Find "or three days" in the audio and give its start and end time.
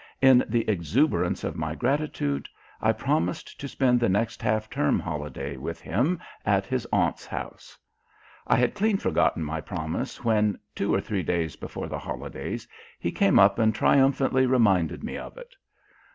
10.91-11.55